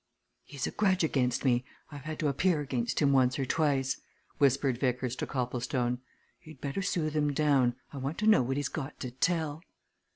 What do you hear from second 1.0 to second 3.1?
against me I've had to appear against